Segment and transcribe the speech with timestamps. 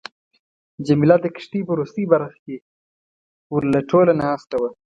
[0.85, 2.55] جميله د کښتۍ په وروستۍ برخه کې
[3.53, 4.69] ورله ټوله ناسته وه.